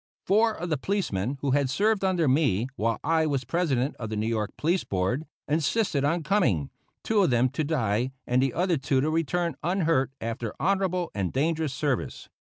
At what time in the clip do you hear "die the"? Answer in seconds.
7.63-8.51